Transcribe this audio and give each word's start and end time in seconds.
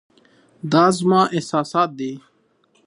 دا 0.71 0.85
زما 0.97 1.21
احساسات 1.35 1.89
دي. 1.99 2.13